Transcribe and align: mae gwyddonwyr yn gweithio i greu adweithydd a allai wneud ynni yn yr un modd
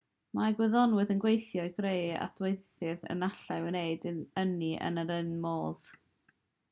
mae 0.37 0.53
gwyddonwyr 0.59 1.09
yn 1.15 1.19
gweithio 1.25 1.65
i 1.69 1.73
greu 1.81 2.07
adweithydd 2.21 3.05
a 3.09 3.17
allai 3.27 3.59
wneud 3.67 4.09
ynni 4.45 4.71
yn 4.89 4.99
yr 5.05 5.13
un 5.21 5.31
modd 5.45 5.93